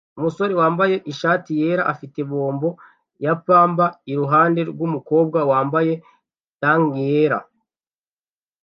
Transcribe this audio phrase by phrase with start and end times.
[0.17, 2.69] Umusore wambaye ishati yera afite bombo
[3.25, 5.93] ya pamba iruhande rwumukobwa wambaye
[6.61, 7.39] tank yera